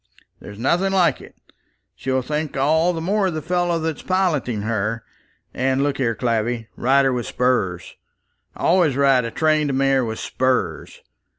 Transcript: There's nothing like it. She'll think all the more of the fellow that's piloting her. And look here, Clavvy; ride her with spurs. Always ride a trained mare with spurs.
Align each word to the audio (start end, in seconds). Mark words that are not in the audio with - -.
There's 0.39 0.57
nothing 0.57 0.93
like 0.93 1.21
it. 1.21 1.35
She'll 1.95 2.23
think 2.23 2.57
all 2.57 2.91
the 2.91 2.99
more 3.01 3.27
of 3.27 3.35
the 3.35 3.41
fellow 3.43 3.77
that's 3.77 4.01
piloting 4.01 4.63
her. 4.63 5.03
And 5.53 5.83
look 5.83 5.97
here, 5.97 6.15
Clavvy; 6.15 6.69
ride 6.75 7.05
her 7.05 7.13
with 7.13 7.27
spurs. 7.27 7.97
Always 8.55 8.97
ride 8.97 9.25
a 9.25 9.29
trained 9.29 9.75
mare 9.75 10.03
with 10.03 10.17
spurs. 10.17 11.01